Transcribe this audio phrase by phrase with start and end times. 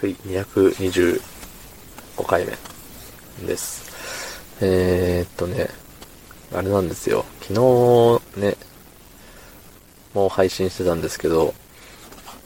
[0.00, 1.20] はい、225
[2.26, 2.56] 回目
[3.46, 4.56] です。
[4.62, 5.68] えー、っとね、
[6.54, 7.26] あれなんですよ。
[7.42, 8.56] 昨日ね、
[10.14, 11.52] もう配信してたんですけど、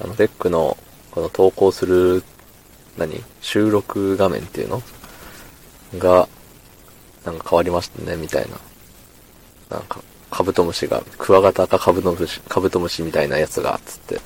[0.02, 0.76] あの、デックの、
[1.12, 2.24] この投稿する、
[2.98, 4.82] 何収録画面っていうの？
[5.96, 6.28] が、
[7.24, 8.58] なんか変わりましたね、みたいな。
[9.76, 14.20] なんか、カブトムシが、クワガタかカブトムシ、カブトムシみたいなやつが、つって、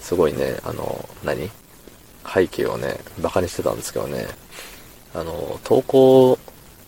[0.00, 1.50] すごいね、あの、何？
[2.26, 4.26] 背景をね、バカにしてたんですけどね、
[5.14, 6.38] あの、投稿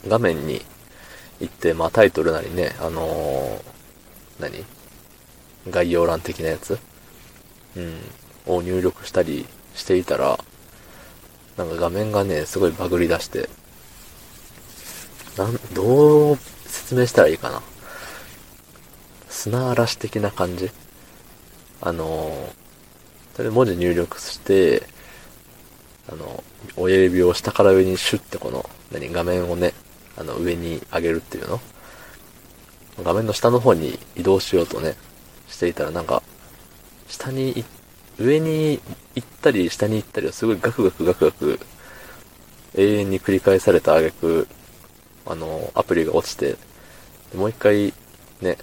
[0.07, 0.63] 画面に
[1.41, 3.63] 行って、まあタイトルなりね、あのー、
[4.41, 4.65] 何？
[5.71, 6.79] 概要欄的なやつ？
[7.77, 8.01] うん。
[8.47, 10.39] を入力したりしていたら、
[11.57, 13.49] なんか画面がね、すごいバグり出して、
[15.37, 17.63] なん、どう説明したらいいかな？
[19.29, 20.71] 砂嵐的な感じ？
[21.81, 24.83] あのー、それ文字入力して、
[26.13, 26.45] あの、
[26.77, 29.73] 親指を下から上にシュッてこの、何、画面をね、
[30.19, 31.61] あの、上に上げるっていうの？
[33.03, 34.95] 画面の下の方に移動しようとね、
[35.49, 36.23] していたらなんか、
[37.09, 37.65] 下に、
[38.19, 38.81] 上に
[39.15, 41.59] 行ったり下に行ったりをすごいガクガクガクガク
[42.75, 44.47] 永遠に繰り返された挙句、
[45.27, 46.57] あの、アプリが落ちて、
[47.35, 47.95] もう一回
[48.43, 48.59] ね、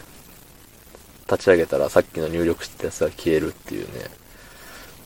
[1.30, 4.06] 立ち上げたらさっきの入力してたやつが消えるっていうね、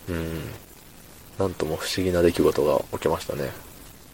[0.09, 0.41] うん、
[1.37, 3.51] なんとも不思議な出来事が起きましたね。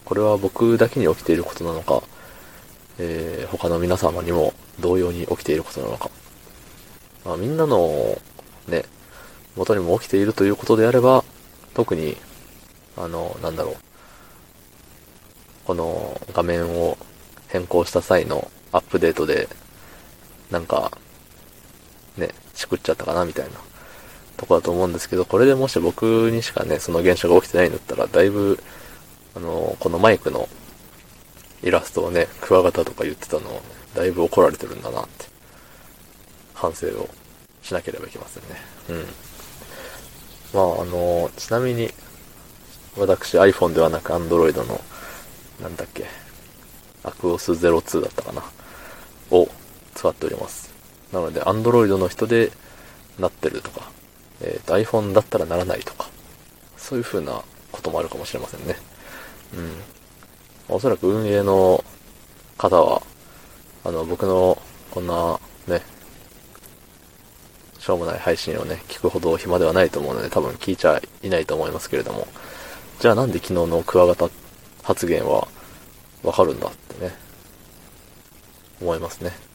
[0.05, 2.01] これは僕だけに起きていることなのか、
[2.97, 6.09] えー、他の皆様にも同様に起きていることなのか。
[7.25, 8.19] まあ、みんなの、
[8.67, 8.85] ね、
[9.55, 11.23] 元にも起きているということであれば、
[11.73, 12.17] 特に、
[12.97, 13.75] あの、なんだろう。
[15.65, 16.97] この画面を
[17.47, 19.47] 変更した際のアップデートで、
[20.49, 20.91] なんか、
[22.17, 23.51] ね、しくっちゃったかなみたいな
[24.39, 28.57] とこだと思うんですけど、これでもし僕にしかね、その現象が起きてないんだったら、だいぶ、
[29.35, 30.47] あの、このマイクの
[31.61, 33.61] イラストをね、クワガタとか言ってたのを、
[33.95, 35.25] だいぶ怒られてるんだなって、
[36.53, 37.09] 反省を
[37.61, 38.49] しなければいけませんね。
[38.89, 39.05] うん。
[40.53, 41.91] まあ、あの、ちなみに、
[42.97, 44.81] 私 iPhone ではなく Android の、
[45.61, 46.05] なんだっけ、
[47.03, 48.41] アクオス02だったかな、
[49.31, 49.49] を
[49.95, 50.73] 使っております。
[51.11, 52.53] なので、Android の人で
[53.19, 53.91] なってるとか、
[54.41, 56.09] えっ、ー、と iPhone だったらならないとか、
[56.77, 57.41] そういう風な
[57.71, 58.75] こともあるかもしれませんね。
[59.55, 60.75] うん。
[60.75, 61.83] おそらく運営の
[62.57, 63.01] 方は、
[63.83, 64.61] あの、僕の
[64.91, 65.81] こんなね、
[67.79, 72.27] しょうもない配信をね、聞くほど暇ではないと思うので、多分聞いちゃいないと思いますけれども、
[72.99, 74.29] じゃあなんで昨日のクワガタ
[74.83, 75.47] 発言は
[76.23, 77.13] わかるんだってね、
[78.81, 79.48] 思いますね。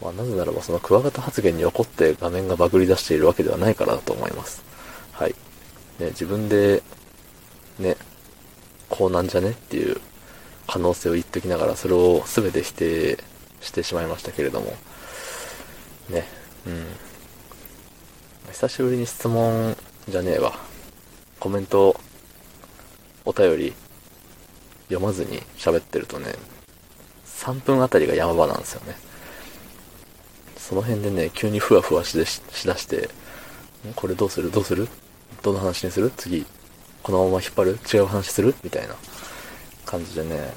[0.00, 4.62] まあ、なぜならばそのクワガタ発言に怒って画面がバグり出しているわけではないからだと思います。
[5.12, 5.34] はい。
[5.98, 6.82] ね、自分で、
[7.78, 7.96] ね、
[8.88, 10.00] こうなんじゃねっていう
[10.66, 13.18] 可能性を言っておきながら、それを全て否定
[13.60, 14.74] してしまいましたけれども、
[16.10, 16.26] ね、
[16.66, 16.86] うん。
[18.52, 19.76] 久しぶりに質問
[20.08, 20.52] じゃねえわ。
[21.40, 21.98] コメント、
[23.24, 23.74] お便り、
[24.88, 26.34] 読まずに喋ってるとね、
[27.26, 28.96] 3分あたりが山場なんですよね。
[30.68, 33.08] その辺でね、急にふわふわしししだして、
[33.94, 34.50] これどうする？
[34.50, 34.88] どうする？
[35.40, 36.10] どの話にする？
[36.16, 36.44] 次、
[37.04, 37.78] このまま引っ張る？
[37.94, 38.52] 違う話する？
[38.64, 38.96] みたいな
[39.84, 40.52] 感じでね、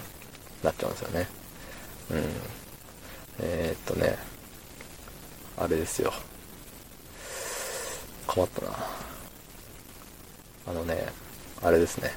[0.64, 1.28] なっちゃうんですよね。
[2.10, 2.24] うん。
[3.42, 4.18] えー、っとね、
[5.58, 6.12] あれですよ。
[8.26, 8.72] 困ったな。
[10.70, 11.06] あのね、
[11.62, 12.12] あれですね。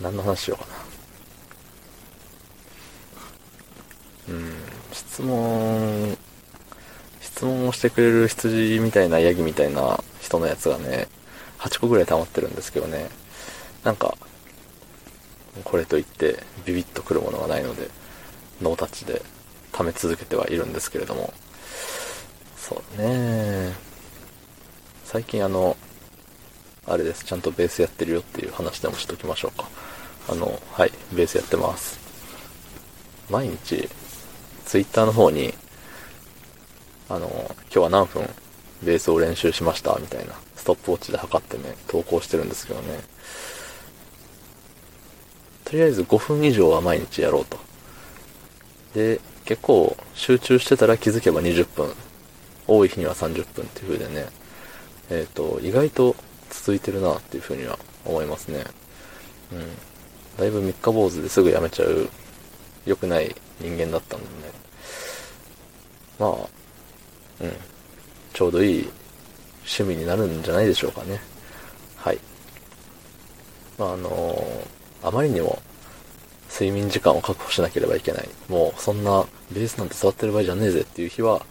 [0.00, 0.66] 何の話しようか
[4.28, 4.34] な。
[4.34, 4.52] うん。
[5.16, 6.18] 質問、
[7.22, 11.08] 質問をしてくれる羊みたいなヤギみたいな人のやつがね、
[11.58, 13.08] 8個ぐらい溜まってるんですけどね、
[13.82, 14.14] なんか、
[15.64, 17.88] これといってビビッとくるものがないので、
[18.60, 19.22] ノータッチで
[19.72, 21.32] 溜め続けてはいるんですけれども、
[22.58, 23.72] そうね。
[25.06, 25.78] 最近あの、
[26.86, 29.66] あれです、ちゃんとベースやってるよっていう話でもしときましょうか。
[30.28, 31.98] あの、はい、ベースやってます。
[33.30, 33.88] 毎日
[34.66, 35.54] ツイッターの方に、
[37.08, 38.28] あの、今日は何分
[38.82, 43.00] ベースを練習しましたみたいな、ストップウォッチで測ってね、投稿してるんですけどね。
[45.64, 47.58] とりあえず5分以上は毎日やろうと。
[48.94, 51.94] で、結構集中してたら気づけば20分。
[52.68, 54.26] 多い日には30分っていう風でね、
[55.08, 56.16] えっ、ー、と、意外と
[56.50, 58.64] 続いてるなっていう風には思いますね。
[59.52, 59.60] うん。
[60.36, 62.08] だいぶ三日坊主ですぐやめちゃう
[62.84, 64.32] 良くない人間だったんでね。
[66.18, 66.30] まあ、
[67.40, 67.52] うん。
[68.32, 68.88] ちょうどいい
[69.60, 71.20] 趣味になるんじゃないでしょうかね。
[71.96, 72.18] はい。
[73.78, 75.62] まあ、あのーあまりにも
[76.50, 78.28] 睡眠時間を確保しなければいけない。
[78.48, 81.44] もうそんなベースなんて座ってる場合じゃねえぜっていう日は、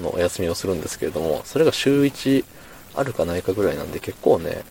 [0.00, 2.44] の、お休みをするんですけれども、それが週1
[2.94, 4.64] あるかないかぐらいなんで結構ね、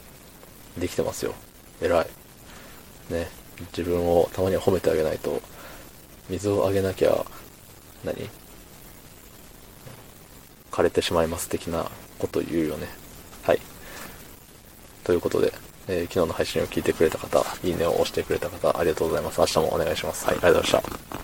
[0.77, 1.33] できてますよ。
[1.81, 2.07] 偉い。
[3.13, 3.29] ね。
[3.75, 5.41] 自分をたまには褒めてあげないと、
[6.29, 7.25] 水をあげなきゃ、
[8.03, 8.29] 何？
[10.71, 11.89] 枯れてしまいます的な
[12.19, 12.87] こと言うよね。
[13.43, 13.59] はい。
[15.03, 15.53] ということで、
[15.87, 19.39] えー昨日の配信を聞いてくれた方、いいねを押してくれた方、ありがとうございます。
[19.39, 20.25] 明日もお願いします。
[20.25, 21.17] はい、ありがとうございました。